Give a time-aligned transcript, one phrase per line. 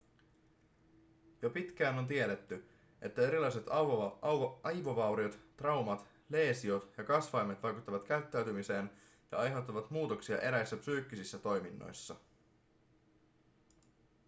[1.41, 2.65] jo pitkään on tiedetty
[3.01, 3.67] että erilaiset
[4.63, 8.89] aivovauriot traumat leesiot ja kasvaimet vaikuttavat käyttäytymiseen
[9.31, 12.15] ja aiheuttavat muutoksia eräissä psyykkisissä toiminnoissa